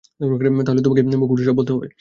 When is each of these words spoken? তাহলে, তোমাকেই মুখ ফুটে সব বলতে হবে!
তাহলে, 0.61 0.81
তোমাকেই 0.81 1.05
মুখ 1.13 1.29
ফুটে 1.31 1.43
সব 1.47 1.55
বলতে 1.59 1.71
হবে! 1.73 1.87